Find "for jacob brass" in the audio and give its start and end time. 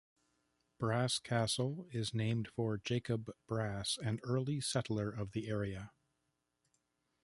2.47-3.99